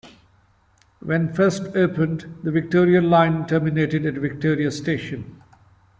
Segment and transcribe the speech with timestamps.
[1.01, 5.43] When first opened, the Victoria line terminated at Victoria station.